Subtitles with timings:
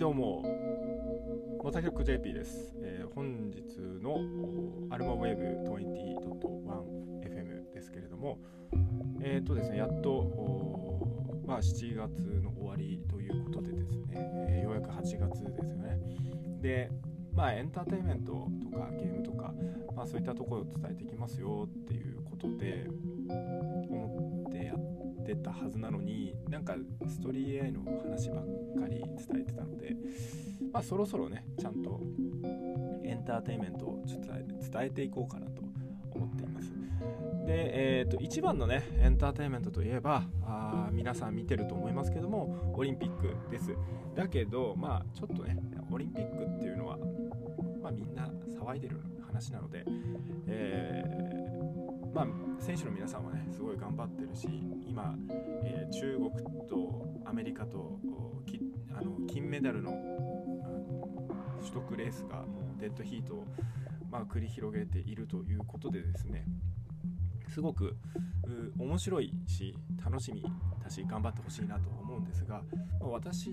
[0.00, 0.42] どうも、
[1.62, 2.72] モタキョック JP です。
[2.82, 4.16] えー本日の
[4.88, 8.38] アルマウェブ 20.1FM ですけれども、
[9.20, 11.06] えっ、とですね、やっと、
[11.46, 14.14] まあ、7月の終わりということでですね、
[14.48, 16.00] えーようやく8月ですよね。
[16.62, 16.90] で、
[17.34, 19.52] まあ、エンターテインメントとかゲームとか、
[19.94, 22.88] まあ、そういったところを伝えていきますよっていうことで、
[23.28, 24.78] 思ってやっ
[25.26, 26.74] てたはずなのになんか
[27.06, 29.96] ストーリー AI の話ばっかり伝えてたので、
[30.72, 32.00] まあ、そろそろねちゃんと
[33.04, 35.62] エンターテインメントをちょっと伝えていこうかなと
[36.12, 36.70] 思っています。
[37.46, 43.74] で、えー、と一番のねエンターテインメントといえばあ皆さん見てると思いますけどもオリンピックです。
[44.14, 45.56] だけどまあちょっとね
[45.90, 46.98] オリンピックっていうのは、
[47.82, 48.30] まあ、みんな
[48.62, 49.84] 騒いでる話なので、
[50.46, 52.26] えーまあ、
[52.60, 54.46] 選手の皆さんはねすごい頑張ってるし
[54.86, 55.14] 今、
[55.64, 56.30] えー中国
[56.68, 57.98] とアメリカと
[58.96, 59.90] あの金メダルの
[61.60, 63.44] 取得レースがもうデッドヒートを、
[64.10, 66.44] まあ、繰り広げているということでですね
[67.48, 67.96] すごく
[68.78, 69.74] 面白いし
[70.04, 70.44] 楽しみ
[70.82, 72.62] だし頑張ってほしいなと思うんですが、
[73.00, 73.50] まあ私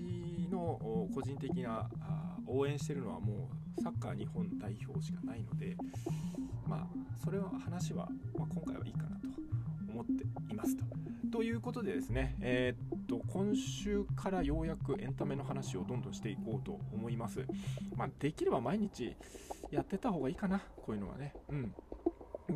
[0.50, 5.76] の個人的なあ応援してるのはもうサッカー日本代表しかないので
[6.66, 6.86] まあ
[7.22, 9.28] それは話は、まあ、今回はいいかなと
[9.92, 10.84] 思っていますと。
[11.30, 17.44] ということでですね、えーっと今週からようやくエンタメの話をどんどんしていこうと思います。
[17.96, 19.16] まあ、できれば毎日
[19.70, 21.34] やってた方がいいかな、こういうのはね。
[21.50, 21.74] うん。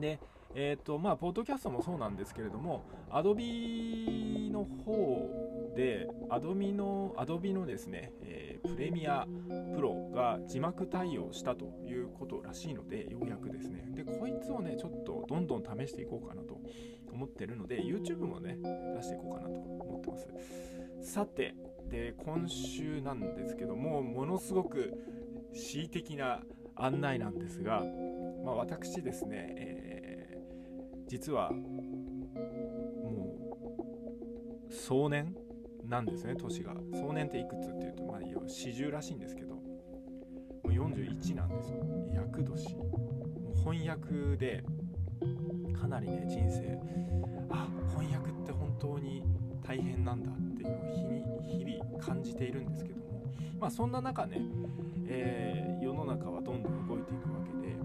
[0.00, 0.18] で、
[0.54, 4.92] えーっとまあ、ポッドキャストもそうなんですけれども、Adobe の方
[5.74, 9.26] で、Adobe の Adobe のですね、えープレミア
[9.74, 13.88] プロが字幕対応したということらしいので、ようやくですね。
[13.90, 16.60] で、こいつをね、ちょっとどんどん試していこうかなと
[17.10, 18.58] 思ってるので、YouTube もね、
[18.94, 20.28] 出していこうかなと思ってます。
[21.12, 21.56] さて、
[21.90, 24.92] で、今週なんですけども、ものすごく
[25.52, 26.40] 恣意的な
[26.76, 27.82] 案内なんですが、
[28.44, 30.02] まあ、私ですね、えー
[31.08, 31.58] 実は、も
[34.70, 35.36] う、壮年
[35.92, 36.74] なんですね、年が。
[36.94, 39.62] 壮年っていくつっていうと、まあ、40らしいんですけど、も
[40.64, 41.84] う41なんですよ。
[42.14, 42.66] 厄年。
[43.62, 44.64] 翻訳で、
[45.78, 46.80] かなりね、人生、
[47.50, 49.22] あ、翻訳って本当に
[49.62, 53.22] 大変なんだっていうのを日に日々感じているんですけども、
[53.60, 54.40] まあ、そんな中ね、
[55.06, 57.76] えー世の中はどんどん動いていくわけで、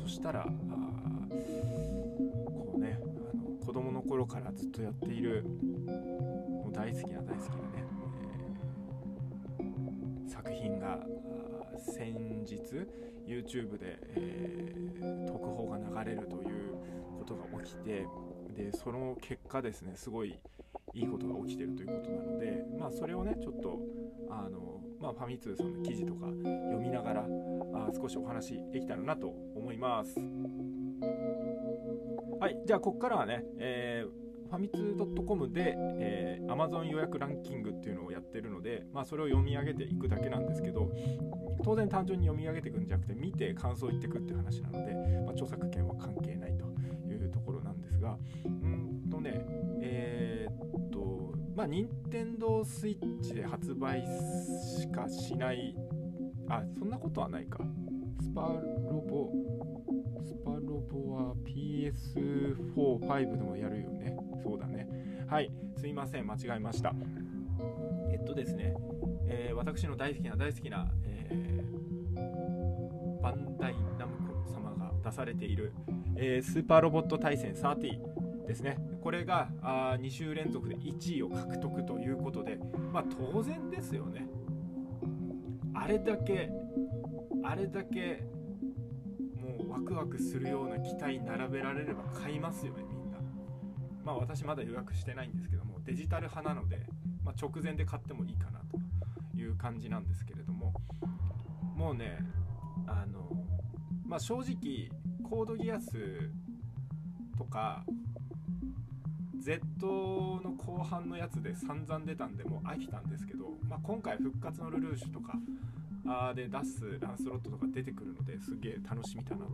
[0.00, 0.46] そしたら、
[2.46, 5.44] こうね、あの子供の頃からずっとやっている、
[6.74, 7.84] 大好きな大好きなね、
[9.60, 10.98] えー作品が
[11.78, 12.60] 先日
[13.26, 16.74] YouTube で、えー特報が流れるという
[17.18, 18.06] ことが起きて
[18.56, 20.38] でその結果ですねすごい
[20.94, 23.80] いいことが起きてるということなのでまあそれをねちょっと
[24.30, 27.26] あの、まあ、ファミ通さんの記事とか読みながら
[27.74, 30.18] あ少しお話できたらなと思います。
[32.40, 34.23] はいじゃあここからはね、えー
[34.54, 40.92] ファミツー .com で、えー Amazon 予約ランキングっていうのをやってるので、まあ、それを読み上げていくだけなんですけど
[41.64, 44.92] 当然単純に読み上げていくんじゃなくて見て感想を言っていくっていう話なので、
[45.24, 46.66] まあ、著作権は関係ないと
[47.10, 49.44] いうところなんですがうんとね
[49.80, 54.04] えーっとまあ任天堂 switch で発売
[54.78, 55.74] しかしない
[56.48, 57.58] あそんなことはないか。
[58.20, 59.30] スパロボ
[60.24, 64.16] スパロボは PS4、5でもやるよね。
[64.42, 64.88] そうだね。
[65.26, 66.94] はい、すいません、間違えました。
[68.10, 68.74] えっとですね、
[69.28, 75.72] えー私の大好きな大好きな、えーバンダイナムコ様が出されている、
[76.16, 78.78] えースーパーロボット対戦30ですね。
[79.02, 82.58] これがあ2週連続で1位を獲得ということで、
[82.92, 84.26] まあ当然ですよね。
[85.74, 86.50] あれだけ、
[87.42, 88.24] あれだけ
[89.74, 93.18] ワクワクするような機体並べられれば買いますよねみんな。
[94.04, 96.86] まあ私まだ予約してないんですけどもデジタル派なので、
[97.24, 100.72] まあ、直前で買ってもいいかなという感じなんですけれども
[101.74, 102.18] もうね
[102.86, 103.28] あの
[104.06, 104.90] まあ正直
[105.28, 105.90] コードギアス
[107.36, 107.84] とか
[109.40, 109.60] Z
[110.44, 115.34] の後半のやつで散々出たんでもう飽きたんですけど、まあ、今回復活のルルーシュとか
[116.34, 119.52] で出すランスロットとか出てくるのですげえ楽しみだなと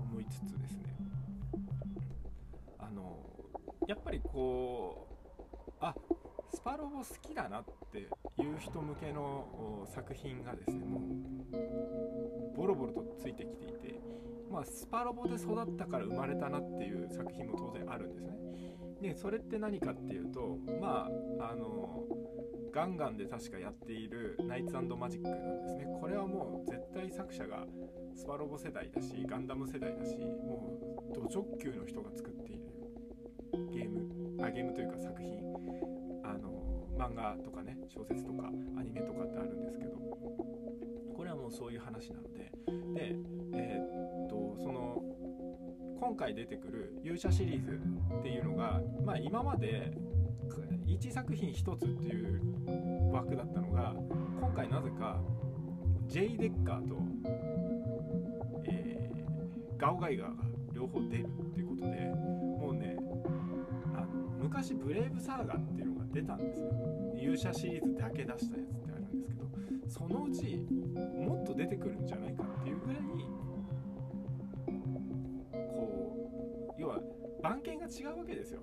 [0.00, 0.94] 思いつつですね
[2.78, 3.18] あの
[3.86, 5.08] やっぱりこ
[5.68, 5.94] うあ
[6.54, 8.02] スパロボ好きだなってい
[8.42, 14.00] う人向けの作品がですねもうボロボロとついてきていて
[14.50, 18.38] まあ、スパロボで育ったから生まれたなっていう作品も当然あるんですね。
[19.00, 21.08] でそれって何かっていうとま
[21.40, 22.04] ああの
[22.72, 25.86] ガンガンで確かやっているナイツマジックなんですね。
[26.00, 27.66] これはもう絶対作者が
[28.14, 30.78] スパロボ世代だしガンダム世代だしも
[31.10, 32.62] うド直球の人が作っている
[33.72, 35.38] ゲームあゲームというか作品。
[36.24, 38.48] あの漫画とかね小説とか
[38.78, 39.96] アニメとかってあるんですけど
[41.16, 42.52] これはもうそういう話なので。
[42.94, 43.14] で
[43.54, 45.02] えー、っとその
[46.00, 47.80] 今回出てくる勇者シリーズ
[48.18, 49.92] っていうのがまあ今まで
[50.86, 53.94] 1作品1つっていう枠だったのが
[54.40, 55.20] 今回なぜか
[56.06, 56.96] J デッカーと、
[58.64, 62.96] えー、ガオガイガーが両方出るっていうことでもうね
[63.94, 64.06] あの
[64.40, 66.68] 昔ブレイブサーガっていうのが出たんですよ。
[67.20, 70.66] 勇者シリーズだけ出したやつってあるんですけどそのうち
[71.18, 73.02] もっと出てくるんじゃないかっていうぐらい
[77.88, 78.60] 違うわけですよ。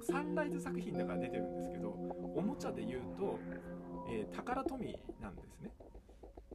[0.00, 3.38] サンライズ作品だから出てるんですけどおもちゃで言うと、
[4.10, 5.70] えー、宝富なんですね。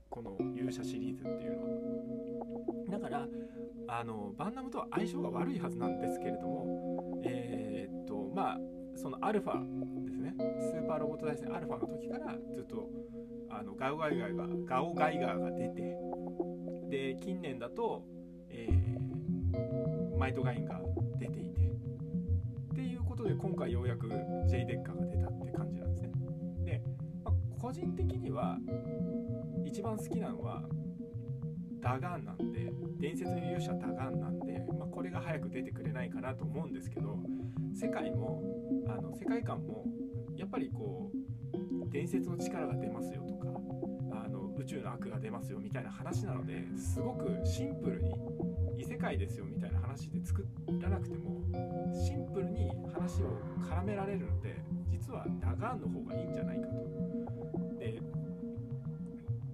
[0.09, 2.99] この勇者シリーズっていうのは。
[2.99, 3.27] だから
[3.87, 8.57] あのバンナムとは相性が悪いはずなんですけれどもえー、っとまあ
[8.95, 10.33] そのアルファですね。
[10.59, 12.89] スーパーロボット大戦アルファの時からずっと
[13.49, 15.97] あのガオガイガーがガオガイガーが出て
[16.89, 18.03] で近年だと、
[18.49, 20.81] えー、マイトガインが
[23.27, 24.07] で今回ようやく
[24.47, 26.11] J デッカーが出たって感じなんですね。
[26.63, 26.81] で、
[27.25, 28.57] まあ、個人的には
[29.65, 30.63] 一番好きなのは
[31.81, 37.19] ダガンなんで伝説の勇者ダガンなんで、まあ、これが早く出てくれないかなと思うんですけど
[37.75, 38.41] 世界も
[38.87, 39.83] あの世界観も
[40.37, 43.49] やっぱりこう伝説の力が出ますよとか
[44.11, 48.15] あの宇宙の悪が出ますよみたいな話なのですごくシンプルに
[48.77, 50.45] 異世界ですよみたいなで作
[50.79, 51.41] らなくても
[51.91, 54.55] シンプルに話を絡められるので
[54.91, 57.79] 実はダガーンの方がいいんじゃないかと。
[57.79, 57.99] で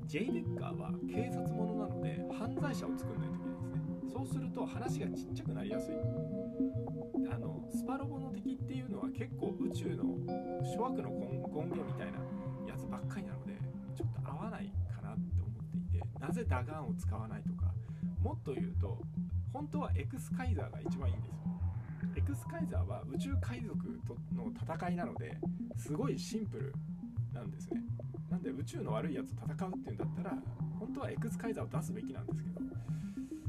[0.06, 5.96] J デッカーは警察ものなので犯罪者を作んないといけないですねそうすると話がちっちゃくなりやすい
[7.32, 10.04] あのスパロボの敵っていうのは結構宇宙の
[10.62, 11.42] 諸悪の権
[11.72, 12.20] 限みたいな
[12.68, 13.58] やつばっかりなので
[13.96, 17.74] ちょっと合わないかなって思っていてなぜダガンを使わないとか
[18.22, 19.00] もっと言うと
[19.54, 21.44] 本当はエクスカイザーが一番いいんですよ。
[22.16, 23.78] エクスカイザーは宇宙海賊
[24.08, 25.38] との戦いなので
[25.78, 26.74] すごいシンプル
[27.34, 27.82] なんですね。
[28.30, 30.38] なんで宇宙の悪いやつと戦うっていうんだったら
[30.80, 32.64] 本当はエクスカイザーを出すべきなんですけど。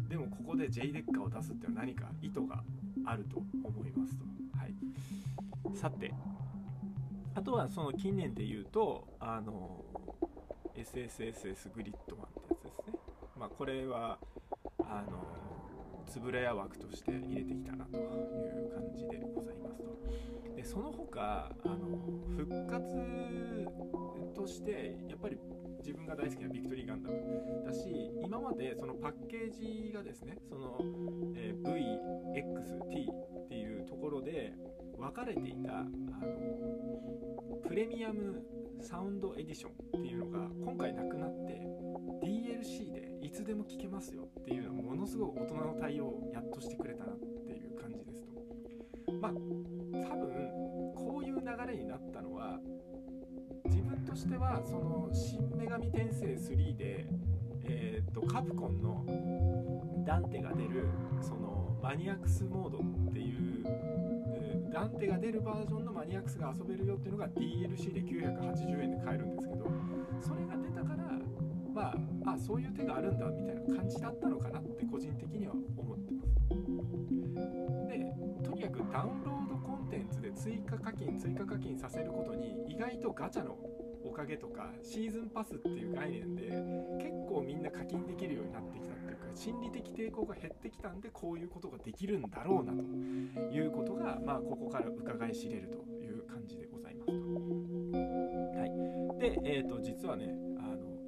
[0.09, 2.63] でもここで J デッカーを出すっていうのは何か意図が
[3.07, 4.25] あると思いますと。
[4.57, 5.77] はい。
[5.77, 6.13] さて。
[7.35, 9.85] あとはその近年で言うとあの
[10.77, 12.99] SSSS グリッドマンってやつですね。
[13.37, 14.19] まあこれは
[14.79, 15.44] あの
[16.07, 19.99] つぶれ屋枠として入れてきたなという感じでございますと。
[20.57, 21.99] でその他あの
[22.37, 22.95] 復活
[24.35, 25.39] としてやっぱり
[25.79, 30.79] 自分が大好きなビクトリーガンダムだし今までそのパッケージがですねその、
[31.37, 33.13] えー、VXT
[33.45, 34.55] っていうところで
[34.99, 38.43] 分かれていたあのプレミアム
[38.81, 41.61] サウンドエディションっていうのが今回なくなって
[42.23, 43.04] DLC で
[43.35, 49.13] つでも聞けますよっていうのはものすごい大人の対応をやっとしてくれたなっていう感じですと。
[49.21, 52.61] まあ多分こういう流れになったのは
[53.65, 57.09] 自分としてはその「新女神転生3で」
[57.67, 59.05] えー、っとカプコンの
[60.07, 60.87] ダンテが出る
[61.21, 63.65] そのマニアックスモードっていう
[64.73, 69.67] ダンテが出るバージョンのマニアックスが遊べるよっていうのが DLC で980円で買えるんですけど
[70.21, 70.94] それが出たから
[71.75, 71.93] ま
[72.25, 76.35] ああそういう手があるんだみたいな感じだったのかなって個人的には思ってます
[77.89, 78.15] で
[78.45, 83.59] とにかくダウンロードコンテンツで追加課金追加課金させることに意外とガチャの
[84.05, 86.43] おかげとかシーズンパスっていう概念で
[87.03, 97.25] 結構みんな課金できるようになってきたっていうか心理的抵抗が減ってきたんでこういうことができるんだろうなということがまあここから伺い知れるという感じでございますと。
[98.61, 98.67] は
[99.17, 100.54] い、で、えーと実はね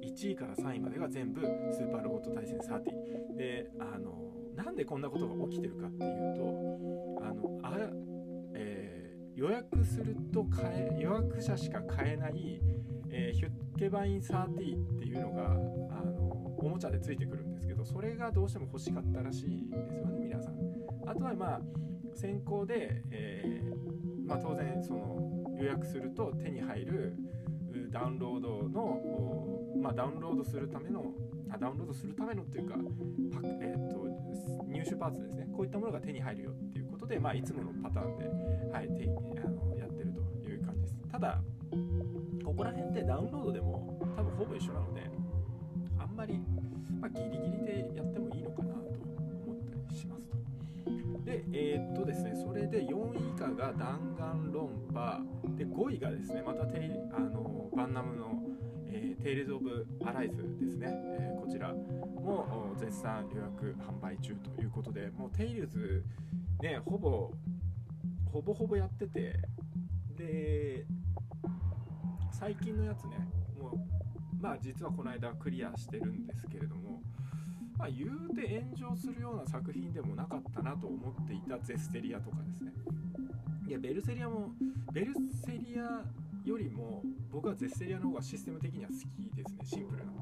[0.07, 4.17] 1位から3位までが全部スーパーロボット対戦30であの
[4.55, 7.73] なんでこんなことが起きてるかっていうとあのあ、
[8.55, 12.61] えー、予約すると買え予約者しか買えない、
[13.09, 20.55] えー、ヒュッケバイン30っていうのがあのおもちゃでついてくるんですけどそれがどうしても欲しかったらしいですよね皆さん。
[21.05, 21.61] あとはまあ
[22.15, 27.15] 先行で、えー、まあ、当然その予約すると手に入る
[27.89, 29.01] ダウンロードの、
[29.81, 31.13] まあ、ダウンロードするための
[31.49, 34.07] あダウンロードするためのっていうかパえーと、
[34.67, 35.47] 入手パーツですね。
[35.55, 38.25] こういったものが手に入るよっていうことで、まあ、いつものパターンで、
[38.71, 38.87] はい、
[39.43, 40.97] あのやってるという感じです。
[41.11, 41.41] ただ
[42.43, 45.09] ここら辺ってダウンロードでも多分ほぼ一緒なので
[45.99, 46.39] あんまり、
[46.99, 50.37] まあ、ギリギリでやってもいいのかなと思ったりしますと。
[51.23, 55.21] でえー、っとですねそれで4位以下がダンガンロンパ。
[55.57, 57.46] で5位がですねまたテあの
[57.97, 58.27] ナムの
[58.89, 66.05] えー、テイルズ・オブ・アライズですね、えー、こちらも絶賛予約販売中ということでもうテイルズ
[66.61, 67.31] ねほぼ
[68.31, 69.39] ほぼほぼやってて
[70.15, 70.85] で
[72.31, 73.27] 最近のやつね
[73.59, 73.73] もう
[74.39, 77.01] まあ実はこの間クリアしてるんですけれども
[77.77, 82.71] まあ言うて炎上するような作品でもなかったなと思っていたゼステリアとかですね。
[83.67, 84.51] いやベルセリアも
[84.93, 85.13] ベル
[85.45, 86.05] セリア
[86.47, 89.59] よりも僕はゼステリアの方がシステム的には好きですね。
[89.63, 90.15] シンプルなん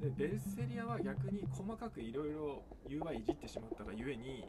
[0.00, 0.08] で。
[0.08, 4.44] でベルセリアは逆に細かくいろいろ UI いじってしまったがゆえに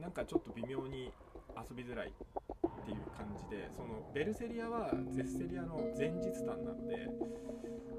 [0.00, 1.12] なんかちょっと微妙に
[1.56, 7.08] 遊びづらいっていう感じでそのベルセリアはゼステリアの前日談なので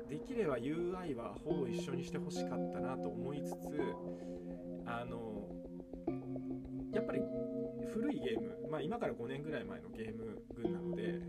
[0.09, 3.55] できれば UI はほぼ一緒にしてほしかったなと思いつつ
[4.85, 5.47] あの
[6.93, 7.21] やっぱり
[7.93, 11.19] 古いゲーム、まあ、今から5年ぐらい前のゲーム群なので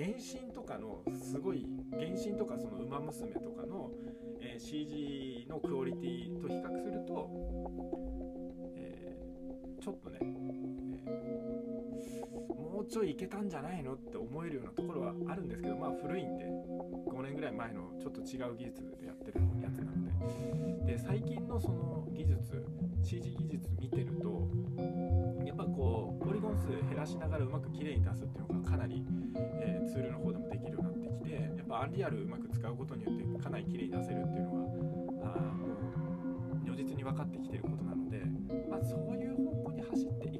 [0.00, 3.90] 原神とかのすごい原神とかその「ウマ娘」とかの、
[4.40, 7.28] えー、CG のクオリティと比較すると、
[8.76, 10.18] えー、ちょっとね、
[12.90, 20.10] ちょいいけたんじゃないのって思えるようなところはあるんですけどまあ古いんで5年ぐらい前のちょっと違う技術でやってるやつなので。
[20.92, 22.66] で最近のその技術
[23.02, 24.48] CG 技術見てると
[25.46, 29.04] やっぱこうポリゴン数減らしながらうまく綺麗に出すっていうのがかなり、
[29.60, 34.50] えー、ツールの方でもできるようになってきてやっぱアンリアルうまく使うことによってかなり綺麗に出せるっていうの
[35.22, 35.66] があも
[36.54, 38.18] う如実に分かってきてることなので、
[38.68, 40.39] まあ、そういう方向に走ってい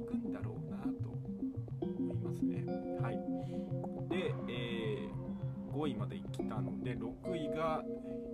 [5.81, 7.81] 5位まで来たので6位が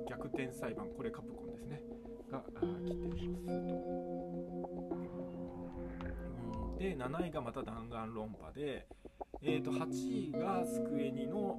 [0.09, 1.81] 逆転裁判これカプコンですね。
[2.29, 2.43] が
[3.15, 3.77] 来てますと。
[6.77, 8.85] で7位がまた弾丸論破で、
[9.41, 11.57] えー、と8位がスクエニの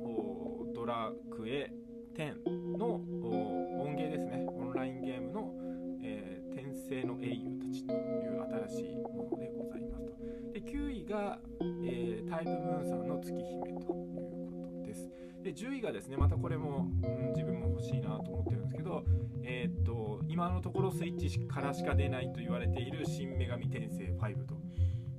[0.74, 1.72] ドラクエ
[2.14, 4.46] 10の音ゲーですね。
[4.46, 5.54] オンラインゲームの、
[6.02, 10.52] えー、転生の英雄たちという新しいものでございますと。
[10.52, 11.38] で9位が、
[11.82, 14.07] えー、タイプムーンさんの月姫と。
[15.42, 19.04] で10位がですねまたこれも、うん、自分も欲しいなと思ってるんですけど
[19.42, 24.56] えー、っと今のところスイッチからしか出ないと言われている新女神転生5と。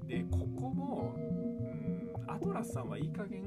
[0.05, 3.43] でここもうんアトラスさんはいい加減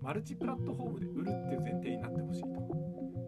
[0.00, 2.48] マルチプラットフォームで売るっていう前提になってほしいと。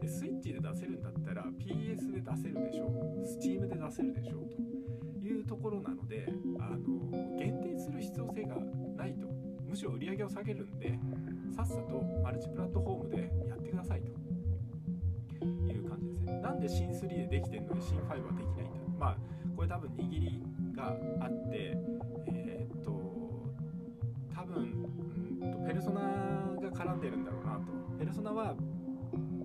[0.01, 3.23] でスイッチで出せるんだったら PS で出せるでしょう。
[3.23, 5.27] Steam で出せるでしょうと。
[5.27, 6.27] いうところなので
[6.59, 8.57] あの限定する必要性が
[8.97, 9.29] ないと。
[9.69, 10.99] むしろ売り上げを下げるんで
[11.55, 16.41] さっさとマルチプラットフォームでやってくださいという感じですね。
[16.41, 19.17] なんで新3でできてるのに新5はできないんだまあ
[19.55, 20.43] これ多分握り
[20.75, 21.77] があって
[22.27, 22.91] えっと
[24.35, 24.89] 多分
[25.67, 27.73] ペルソナが絡んでるんだろうなと。
[27.99, 28.57] ペルソナは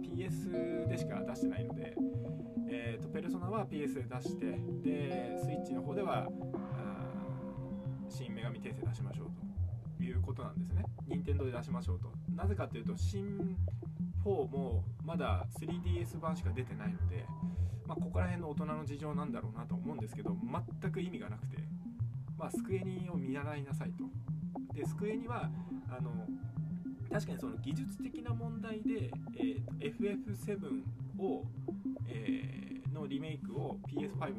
[0.02, 1.94] PS でしか出してないので、
[2.70, 4.46] えーと、ペルソナは PS で出して
[4.82, 6.28] でスイッチの方では
[8.10, 9.47] 新女神転生出しましょうと。
[10.04, 10.84] いうことなんですね。
[11.08, 12.12] 任天堂で出しましょうと。
[12.36, 13.56] なぜかというと新
[14.24, 17.25] 4もまだ 3DS 版しか出てないので、
[17.86, 20.36] まあ、ここら辺の大人の事情なんだろうなと思うんですけど
[20.82, 21.58] 全く意味がなくて、
[22.38, 24.04] まあ、スクエニを見習いなさいと。
[24.74, 25.50] でスクエニは
[25.89, 26.12] あの
[27.12, 30.84] 確かにその技術的な問題で、えー、FF7
[31.24, 31.46] を、
[32.08, 34.34] えー、のリメイクを PS5、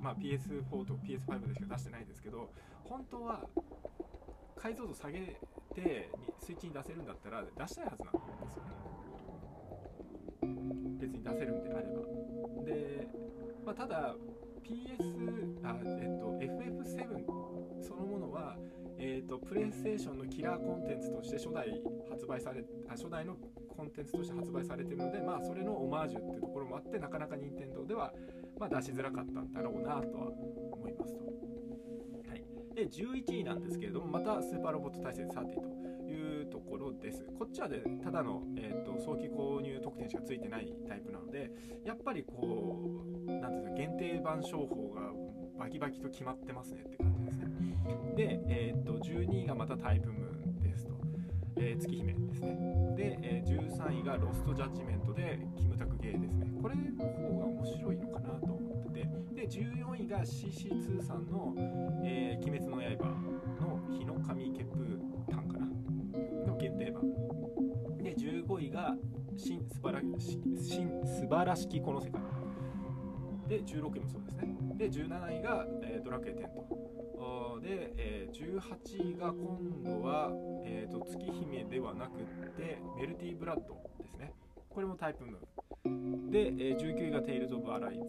[0.00, 2.50] まあ、PS4 と PS5 でしか出してないですけど
[2.84, 3.44] 本当は
[4.60, 5.20] 解像度下げ
[5.74, 8.70] てスイッチに出せるんだったら出したいはずなんですよね
[11.00, 13.08] 別に出せるんであればで、
[13.64, 14.14] まあ、ただ
[14.62, 18.56] PS あ、えっと、FF7 そのものは
[19.02, 23.34] えーと、プレイステーションのキラーコンテンツとして初代発売されあ初代の
[23.74, 28.12] コンテンツとして発売されてるので、まあ、それのオマージュっていうところもあってなかなか任天堂では、
[28.58, 30.28] まあ、出しづらかったんだろうなとは
[30.72, 31.39] 思いますと。
[32.74, 37.24] で11位なんですけれどもまたスーパーロボット対戦30というところです。
[37.38, 41.50] こっちはでただの、えーと、早期購入特典しかついてないタイプなので
[41.84, 42.78] やっぱりこ
[43.26, 45.12] うなんですか限定版商法が
[45.58, 47.46] バキバキと決まってますねって感じですね。
[48.16, 50.94] で、えー、っと12位がまたタイプムーンですと。
[51.56, 58.69] えー、月姫ですねで、えー、13位がロストジャッジメントでキムタクゲーですねこれの方が面白いのかなと思
[59.00, 61.54] てで14位が CC2 さんの、
[62.04, 63.08] えー、鬼滅の刃
[63.60, 64.84] の日の神血風
[65.30, 65.66] 炭かな
[66.46, 67.02] の限定版。
[68.02, 68.94] で15位が
[69.36, 72.20] 新素晴らし新素晴らしきこの世界。
[73.48, 74.56] で16位もそうですね。
[74.76, 76.90] で17位が、えー、ドラクエ10と。
[77.62, 80.30] で、えー、18位が今度は、
[80.64, 82.24] えーと、月姫ではなくっ
[82.56, 84.32] てメルティーブラッドですね。
[84.70, 85.40] これもタイプムーン
[86.30, 88.00] で、えー、19位がテイルズ・オブ・アライズ。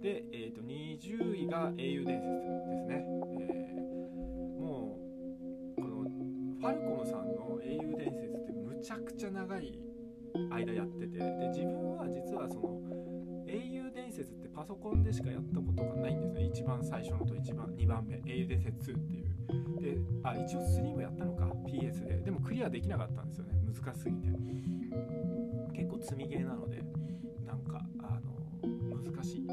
[0.00, 3.04] で、えーと、20位が英雄伝説ですね、
[3.40, 4.98] えー、も
[5.76, 6.02] うこの
[6.60, 9.78] ファルコムさんの英雄伝説ってむちゃくちゃ長い
[10.50, 12.80] 間やっててで自分は実はその
[13.48, 16.44] 英雄伝説ってパソコンでしかやったことがないんですね。
[16.44, 18.20] 一番最初のと一番2番目。
[18.26, 19.80] 英雄伝説2っていう。
[19.80, 22.16] であ一応3もやったのか？PS で。
[22.18, 23.54] でもクリアできなかったんですよね。
[23.66, 24.28] 難しすぎて。
[25.78, 26.82] 結構積みゲーなので
[27.46, 29.46] なんかあの難しい。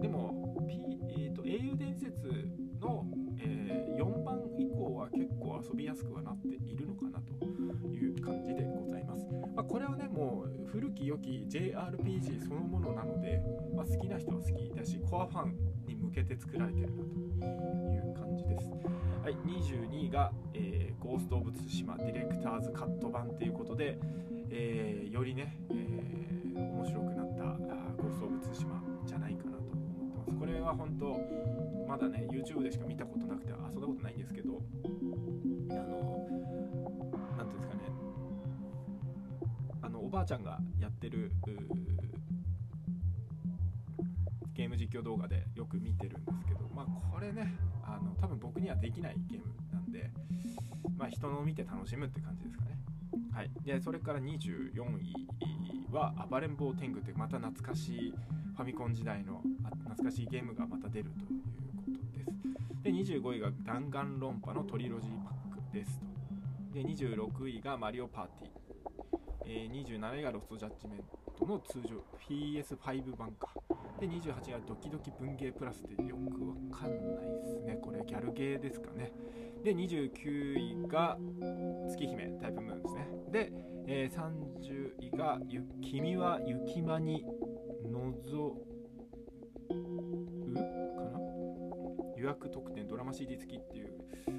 [0.00, 0.80] でも、P
[1.18, 2.48] えーと、英雄伝説
[2.80, 3.04] の、
[3.40, 7.44] えー、4番以降は結構遊びやすくはなっているのかなと
[7.88, 13.42] いう感じでございます、まあ、これはねもう古き良き JRPG そのものなので、
[13.74, 15.56] まあ、好きな人は好きだしコアファン
[15.86, 17.48] にけて作られてるなと
[17.92, 18.70] いう感じです
[19.22, 23.98] はい、22位が、えー、ゴースト・オブ・ツシマディレクターズカット版ということで、
[24.50, 27.44] えー、よりね、えー、面白くなった
[28.02, 30.38] ゴースト・オブ・ツシマじゃないかなと思ってます。
[30.40, 31.20] これは本当、
[31.88, 34.60] まだね、YouTube でしか見たことなくて遊んだことないんですけど、
[35.70, 36.26] あの、
[37.38, 37.80] なんていうんですかね、
[39.82, 41.30] あの、おばあちゃんがやってる、
[44.72, 47.52] ム実況動画でよく見てるんですけど、まあ、これね、
[47.84, 50.10] あの多分僕にはできないゲームなんで、
[50.96, 52.78] まあ、人のを見て楽しむって感じですかね。
[53.32, 55.14] はい、でそれから24位
[55.90, 59.42] は「暴れん坊天狗」ってまた懐かしいファミコン時代の
[59.84, 62.82] 懐かしいゲームがまた出るということです。
[62.82, 66.06] で25位が「弾丸論破」のトリロジーパックですと。
[66.72, 68.50] で26位が「マリオパーティー」
[69.44, 71.00] えー、27位が「ロストジャッジメン
[71.36, 73.52] ト」の通常 PS5 版か
[74.02, 77.78] で28位はドキドキ文芸プラスでよくわかんないですね。
[77.80, 79.12] これギャルゲーですかね。
[79.62, 81.16] で29位が
[81.88, 83.06] 月姫タイプムーンですね。
[83.30, 83.52] で、
[83.86, 85.38] えー、30位が
[85.80, 87.24] 「君は雪間に
[87.88, 88.56] のぞ
[89.70, 89.70] う」
[90.98, 91.20] かな？
[92.16, 93.92] 予約特典ドラマ CD 付きっていう、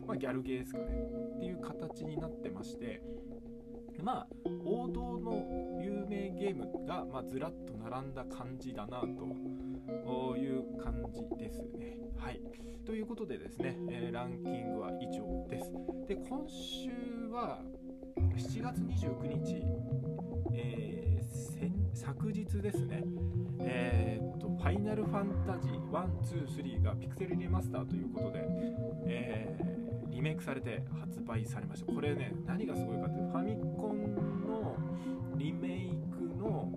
[0.06, 1.08] まあ、ギャルゲーですかね。
[1.38, 3.02] っていう形になってまして
[4.04, 4.28] まあ
[4.66, 12.00] 王道の有名ゲームが、まあ、ずらっと並んだ感じだなという感じですね。
[12.18, 12.42] はい。
[12.86, 15.72] ということでですね、えー、ランキングは以上です。
[16.06, 16.89] で、今週
[17.32, 17.62] は
[18.36, 19.63] 7月29日、
[20.54, 23.04] えー、昨日ですね、
[23.62, 28.42] えー、っと、ファイナルファンタジー1、2、3がピクセルリマスターということで、
[29.06, 29.83] えー
[30.13, 31.91] リメイクされて発売されました。
[31.91, 34.78] これね何がすごいかっていうファミコンの
[35.36, 36.71] リメイクの、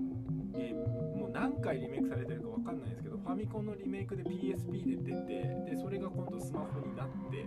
[0.54, 7.44] えー、もう何回リメイクされてるか分かんないんですけどファミコンのリメイクで PSP で出てでそれが今度スマホになって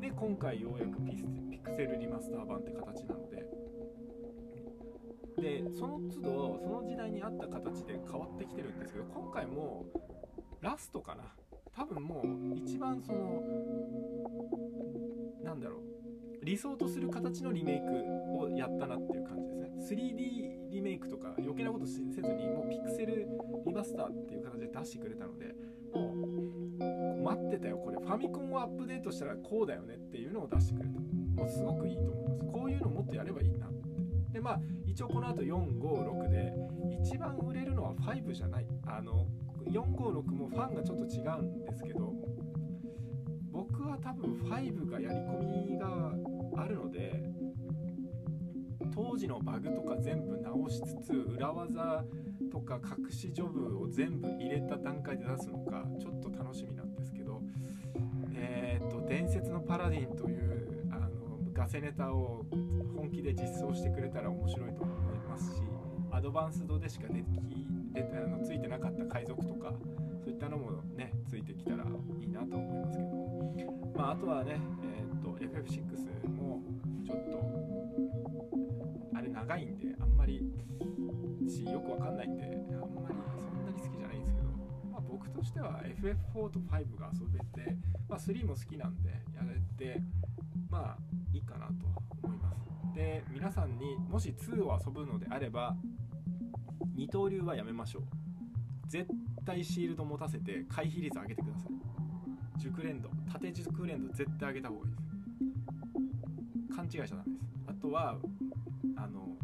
[0.00, 3.44] で今回ようやくピピクセルリマスター版って形なので。
[5.36, 9.84] でその都度その時代に合った形で変わってきてるんですけど今回も
[10.60, 11.34] ラストかな。
[11.76, 13.42] 多分もう一番その
[15.44, 16.44] なんだろう。
[16.44, 17.86] 理想とする形のリメイク
[18.38, 19.70] をやったなっていう感じですね。
[19.78, 22.00] 3D リメイクとか余計なことせず
[22.34, 23.26] にもうピクセル
[23.64, 25.54] リマスターっていう形で出してくれたので
[25.94, 27.78] もう待ってたよ。
[27.78, 31.00] これファミコンをアップデートしたらこうだよねっていうのを出してくれた。
[31.00, 32.44] もうすごくいいと思います。
[32.52, 33.88] こういうのもっとやればいいなって。
[34.32, 36.52] でまあ一応この後456で
[37.02, 38.66] 一番売れるのは5じゃない。
[38.86, 39.26] あの
[39.66, 42.12] 456もファンがちょっと違うんですけど
[43.54, 45.86] 僕は多分5がやり込みが
[46.56, 47.22] あるので
[48.92, 52.04] 当時のバグとか全部直しつつ裏技
[52.50, 57.42] とか隠しジョブを全部入れた段階で出すのかちょっと楽しみなんですけど
[58.34, 62.44] えっ、と伝説のパラディンというあのガセネタを
[62.96, 65.62] 本気で実装してくれたら面白いと思いますし
[66.10, 69.72] アドバンスドでしかでき出てあのついてなかった海賊とか
[70.22, 71.84] そういったのもねついてきたら
[72.20, 73.24] いいなと思いますけど
[73.96, 76.60] まあ、あとはね、えー、っと FF6 も
[77.06, 80.42] ちょっとあれ長いんであんまり
[81.48, 84.48] しよくわかんないんであんまりそんなに好きじゃないんですけど、
[84.90, 87.76] まあ、僕としては FF4 と5が遊べて、
[88.08, 90.00] まあ、3も好きなんでやれて
[90.68, 90.98] まあ
[91.32, 91.72] いいかなと
[92.22, 92.94] 思います。
[92.94, 95.76] で皆さんにもし2を遊ぶのであれば
[96.94, 98.02] 二刀流はやめましょう。
[98.88, 99.06] 絶
[99.44, 102.60] 対シールド持たせて回避率上げてください。
[102.60, 106.74] 熟練度縦熟練度絶対上げた方がいいです。
[106.76, 107.44] 勘違いしちゃダメです。
[107.66, 108.16] あとは
[108.96, 109.36] あの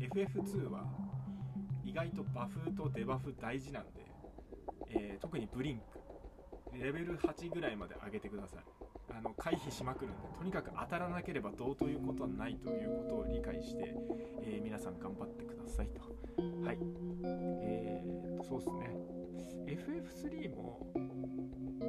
[0.00, 0.84] FF2 は
[1.84, 4.06] 意外とバフとデバフ大事なんで、
[4.88, 5.99] えー、特にブリンク。
[6.78, 8.64] レベル8ぐらいまで上げてください。
[9.12, 13.94] あの回避しまくるんでとにかく当たらなければどうということはないということを理解して、
[14.42, 16.00] えー、皆さん頑張ってくださいと。
[16.64, 16.78] はい。
[17.64, 18.96] えー、とそうっすね。
[19.66, 20.92] FF3 も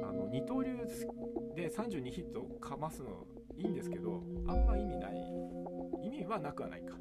[0.02, 0.76] あの二刀流
[1.54, 5.12] で32ヒットをかますのいいんですけどあんま意味ない。
[6.02, 6.96] 意味はなくはないか。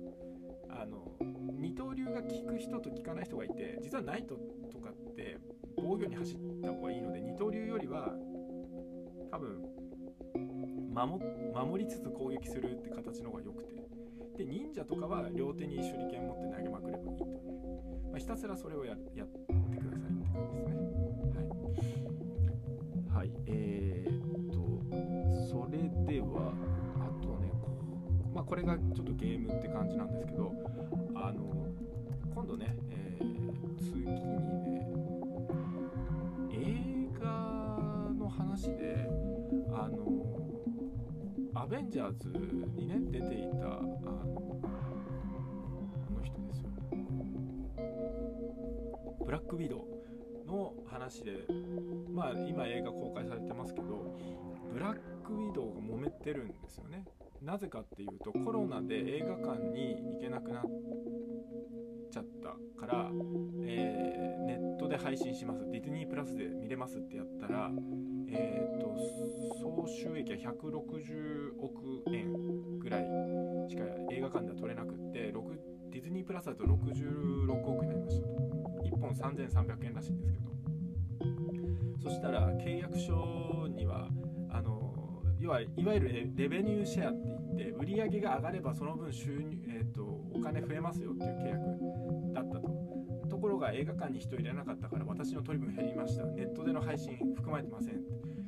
[0.70, 1.12] あの
[1.60, 4.36] 二刀流が効く人と効かない人がいて実はナイト
[4.72, 5.38] とかって
[5.82, 8.14] 防御に走った方がいいので二刀流よりは
[9.32, 9.62] 多分
[10.94, 13.72] 守りつつ攻撃するって形の方が良くて。
[14.38, 20.32] で忍者とかは両手に手裏剣持って投げまくればいいと、まあ、ひたすらそれをやってくださいって感じですね。
[23.14, 24.60] はい、はい、えー、っと
[25.48, 25.78] それ
[26.12, 26.54] では
[27.00, 27.52] あとね
[28.34, 30.52] まあこれがちょっとゲームって感じなんですけど
[31.16, 31.68] あの
[32.34, 34.06] 今度ね、えー、次
[41.82, 42.28] ベンジャーズ
[42.76, 43.98] にね出ていたあの
[44.64, 44.72] あ
[46.12, 46.70] の人ですよ。
[49.26, 49.88] ブラックウィド
[50.46, 51.48] ウの話で
[52.14, 54.16] まあ今映画公開されてますけど
[54.72, 57.04] ブラックウィドウが揉めてるんですよね。
[57.42, 60.64] なぜかっていうとコロナで映画館に行けなくなっ
[62.12, 63.10] ちゃったから、
[63.64, 67.72] えー、ネットで配信しますディズニープラスで見れますってやったら
[68.34, 68.96] えーと、
[69.60, 73.06] 総収益は160億円ぐらい
[73.70, 75.34] しか映画館では取れなくって
[75.92, 78.34] ディズニープラスだと66億になりましたと。
[78.84, 80.52] 1本3300円らしいんですけど。
[82.02, 84.08] そしたら契約書には
[84.50, 84.91] あの
[85.42, 92.70] 要はいわゆるレベニューシェアって言って売り上げが上がればその分収入、えーと、お金増えますよっていう契約だったと。
[93.28, 96.26] ところが映画館に人入れなかったから私の取り分減りました。
[96.26, 97.96] ネットでの配信含まれてません。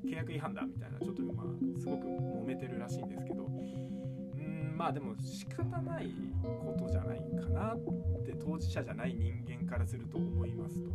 [0.05, 3.45] 契約違反だみたいなちょっとまあすごく揉めてるらしいんですけど。
[3.45, 6.11] うんまあでも仕方ない
[6.43, 7.77] ことじゃないかなっ
[8.23, 10.89] て当事者じゃない人間からすると思いますと。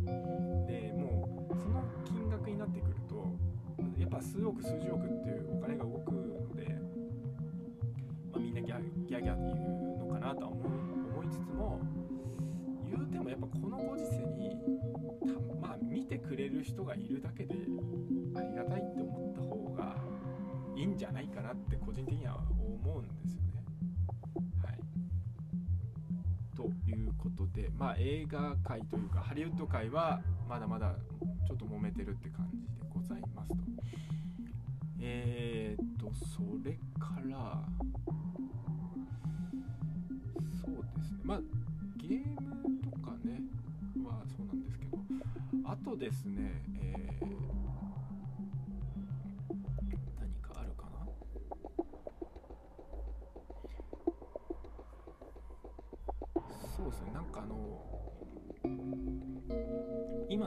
[0.67, 3.35] でもうその金額になってくると
[3.99, 6.67] やっぱ数億数十億っていうお金が動くので、
[8.31, 10.63] まあ、みんなギャギャギャって言うのかなとは思
[11.19, 11.81] 思いつつも
[12.89, 14.57] 言うてもやっぱこのご時世に
[15.61, 17.55] まあ見てくれる人がいるだけで
[18.35, 19.95] ありがたいって思った方が
[20.77, 23.48] いいんじゃないかなって個人的には思うんですよね。
[26.59, 30.19] ということでまあ映画界というかハリウッド界は
[30.49, 30.93] まだまだ
[31.47, 33.55] ちょっと揉めてるって感じでございますと。
[34.99, 37.63] えー、っとそれから
[40.61, 41.39] そうですねまあ
[41.95, 43.39] ゲームとかね
[44.03, 44.97] はそうなんですけど
[45.63, 47.88] あとですね、えー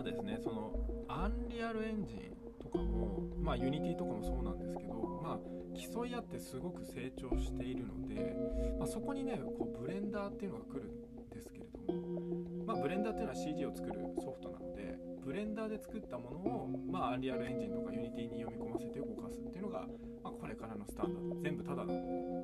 [0.03, 0.73] 今ですねその
[1.07, 5.39] アンリアルエンジンとかもまあユニティとかもそうなんですけどまあ
[5.79, 8.35] 競い合ってすごく成長しているので、
[8.79, 19.87] まあ、そこにねこうブレンダーっていうのが来るんですけれどもまあブレンダーっていうのは CG を作るソフトなのでブレンダーで作ったものをまあアンリアルエンジンとかユニティに読み込ませて動かすっていうのが、
[20.25, 22.43] まあ、これからのスタンダード全部タダなので。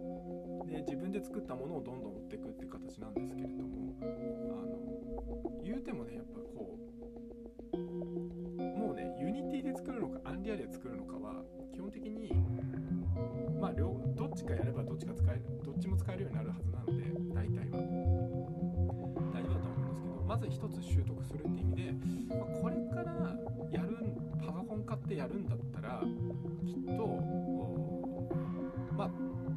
[0.68, 4.04] で自分で作ったものをどんどん売っていくって形なんですけれどもあ
[4.66, 6.37] の言うてもねやっぱ
[14.98, 17.02] ちか使えどっちも使えるようになるはずなので
[17.34, 17.78] 大体は。
[19.32, 21.92] 大丈夫だと思うんですけどまず一つ習得するって意味で、
[22.34, 23.36] まあ、これから
[23.70, 23.96] やる
[24.44, 26.02] パソコン買ってやるんだったら
[26.66, 27.06] きっと
[28.92, 29.10] ま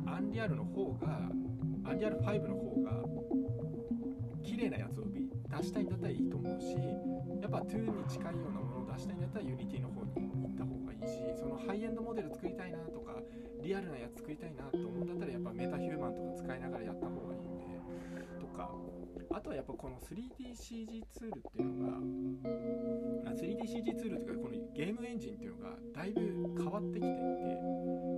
[0.05, 1.29] あアンリアルの方が
[1.85, 2.91] アンリアル5の方が
[4.43, 6.75] 綺麗なやつを出したいんだったらいいと思うし
[7.41, 10.30] やっぱ2に近いようなものを出したいんだったら Unity の方に
[11.03, 13.15] いしそのハイエンドモデル作りたいなとか
[13.61, 17.65] リアルなやつ作りたいなと思うんだったらやっぱメタヒューマンとか使いながらやった方がいいんで
[18.39, 18.71] とか。
[19.33, 21.97] あとはやっぱこの 3DCG ツールっていうのが
[23.31, 26.21] 3DCG ツールっていうかこのゲームエンジンっていうのがだいぶ
[26.57, 27.15] 変わってきていて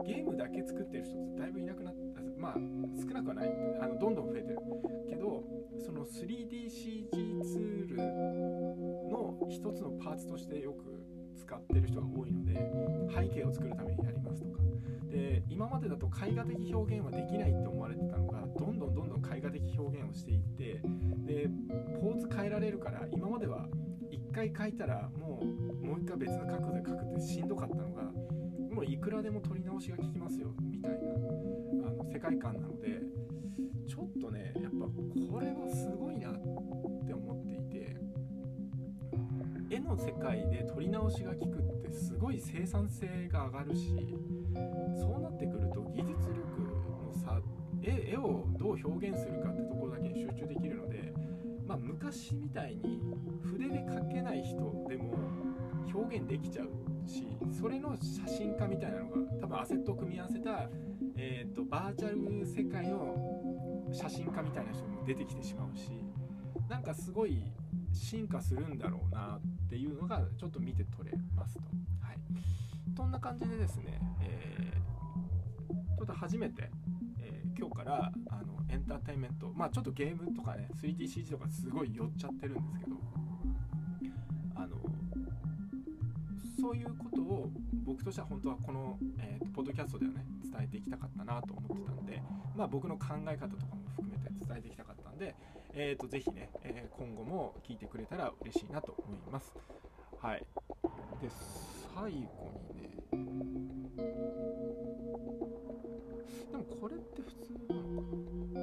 [0.07, 2.55] ゲームだけ作ってる人ってだいぶいなくなったまあ
[2.99, 3.49] 少なくはない。
[3.79, 4.59] あのどんどん増えてる。
[5.07, 5.43] けど
[5.77, 7.09] その 3DCG
[7.43, 7.97] ツール
[9.09, 12.53] の一つのパーツとしてよく使ってる人が多いので
[13.13, 14.63] 背景を作るためにやりますとか。
[15.09, 20.81] で今までだと絵画的表現はできないって思われてたのがどんどんどんどん絵画的表現をしていって
[21.25, 21.49] で
[22.01, 23.67] ポーズ変えられるから今までは
[24.11, 28.03] 1回描いたらもうもう1回別の角度で描くってしんどかったのが
[28.73, 30.97] もういくらでも撮り直しが効きますよみたいな
[31.87, 33.01] あの世界観なので
[33.87, 34.87] ちょっとねやっぱ
[35.31, 36.49] これはすごいなって
[39.73, 44.15] 絵の世界で撮り直しが効くってすごい生産性が上がるし
[44.95, 47.41] そうなってくると技術力の差
[47.81, 51.11] 絵をどう表現するかってところだけに集中できるので、
[51.65, 53.01] まあ、昔みたいに
[53.41, 54.57] 筆で描けない人
[54.87, 55.17] でも
[55.91, 60.69] 表現できちゃうしそれの写真家みたいなのが多分アセットを組み合わせた、
[61.17, 65.89] えーと、バーチャル世界の写真家みたいな人も出てきてしまうし
[66.69, 67.51] なんかすごい
[67.91, 69.39] 進化するんだろうな
[69.73, 71.61] っていうのがちょっと見て取れますと。
[71.99, 72.17] はい、
[72.95, 76.69] そんな感じでですね、えー、ちょっと初めて、
[77.19, 82.97] えー、今日からあのエンターテインメントまあちょっとゲームとかね 3DCG とかすごい寄っちゃってるんですけど
[84.57, 84.77] あの
[86.61, 87.49] そういうことを
[87.83, 92.21] 僕としては本当はこの、えーと、ポッドキャストではね伝えていきたかったなと思ってたんで、
[92.55, 95.35] まあ、僕の考え方とかも含めて伝えていきたかったんで、
[95.75, 99.51] えーと、ぜひね、えー、今後も聞いてくれたら嬉しいなと思います。
[100.21, 100.45] はい、
[101.21, 101.29] で
[101.95, 102.89] 最後にね。
[106.51, 108.61] でもこれって普通なのかな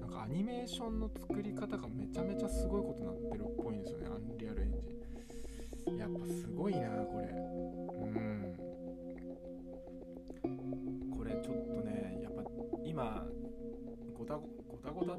[0.00, 4.72] なんかアニメーションの作り方がめちゃめちゃすごいことになってるっぽいんですよねアンリアルエン
[5.86, 5.96] ジン。
[5.96, 7.85] やっぱすごいなこれ。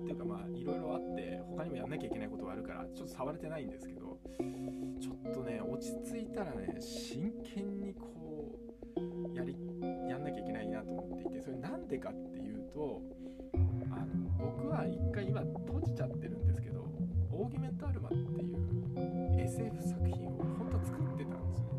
[0.08, 4.18] っていうかまあいろいろあって他にもやんなきゃいけないことがあるからちょっと触れてないんですけど
[5.02, 8.58] ちょっとね落ち着いたらね真剣にこ
[8.96, 9.54] うやり
[10.10, 13.02] やんなきゃいけないなと思っていてそれなんでかっていうと
[13.92, 16.86] あの僕は一回今閉じちゃってるんですけど
[17.34, 21.74] オーギュメントアルマっていう SF 作品を本当は作ってたんですよ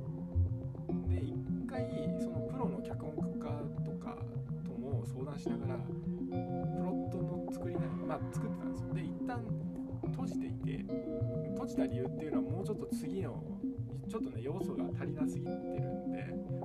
[1.09, 1.21] ね。
[1.21, 1.89] で一回
[2.21, 3.49] そのプロの脚本家
[3.85, 4.19] とか
[4.65, 6.88] とも相談しながらプロ
[8.09, 8.95] まあ作ってたんですよ。
[8.95, 9.45] で一旦
[10.11, 10.85] 閉じていて
[11.53, 13.45] 閉じた理由っていうのはもうちょっと次の
[14.09, 16.23] ちょっとね要素が足りなすぎてるんで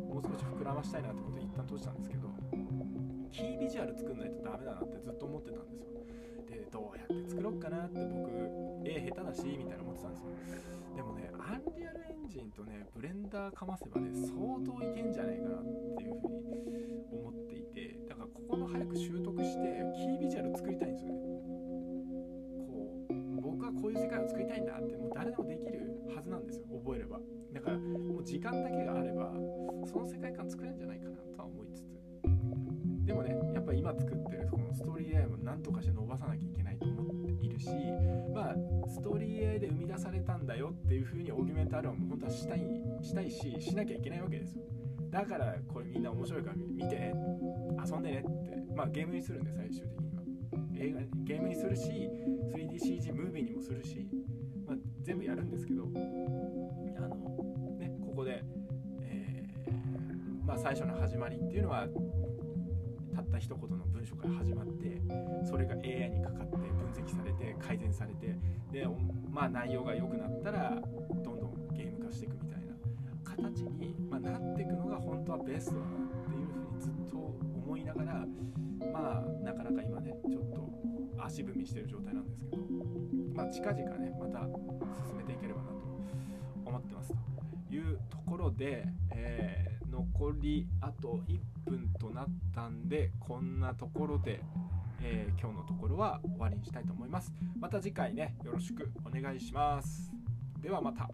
[0.07, 2.29] もう少し膨らましたいなってことで一旦閉じたんですけど
[3.31, 5.83] キービジュアル作んないとダメだなってずっと思ってたんですよ。
[6.47, 8.29] でどうやって作ろうかなって僕
[8.85, 10.27] 絵下手だしみたいな思ってたんですよ。
[10.95, 14.31] でもねアンリアルエンジンとねブレンダーかませばね相
[14.63, 15.63] 当いけんじゃないかなっ
[15.97, 21.19] ていうふうに思っていてだからここの早く習得してキービジュアル作りたいんですよね。
[22.67, 27.19] こう僕はこういう世界を作りたいんだってもう誰でもできるはずなんですよ覚えれば。
[27.53, 29.31] だからもう時間だけがあれば
[29.85, 31.92] その世界観作れるんじゃないかなとは思いつつ
[33.05, 37.69] でもねやっぱ今作ってるこのストーリー AI も何とかして伸ばさなきゃいけないと思っているし
[38.33, 38.55] まあ
[38.89, 42.61] ストーリー AI で生み出されたんだよっていう風にオーギュメントアルバム本当はしたい
[43.01, 44.63] したいししなきゃいけないわけですよ。
[45.09, 47.13] だからこれみんな面白いから見てね
[47.85, 50.23] 遊んでねってまあゲームにするんで最終的には。
[50.75, 52.09] 映画ゲームにするし
[52.55, 54.07] 3DCG ムービーにもするし、
[54.67, 55.87] まあ、全部やるんですけどあ
[57.07, 57.15] の、
[57.79, 58.43] ね、ここで、
[59.01, 61.87] えー、まあ、最初の始まりっていうのは
[63.13, 65.01] たった一言の文章から始まって
[65.45, 68.35] それが AI にかかって分析されて改善されて
[68.71, 68.87] で、
[69.29, 70.81] まあ、内容が良くなったら
[71.23, 72.73] どんどんゲーム化していくみたいな
[73.23, 78.25] 形に、まあ、なっていくのが本当はベストだなっていうふうにずっと思いながら
[78.91, 80.69] まあなかなか今ねちょっと
[81.23, 82.57] 足踏みしてる状態なんですけど、
[83.33, 84.39] まあ、近々ねまた
[85.07, 85.73] 進めていければなと
[86.65, 87.13] 思ってます
[87.69, 92.25] というところで、えー、残りあと1分となっ
[92.55, 94.41] たんでこんなところで、
[95.03, 97.31] えー、今日のところは終わりにしたいと思います。
[97.59, 100.11] また次回ねよろしくお願いします。
[100.59, 101.07] ではまた。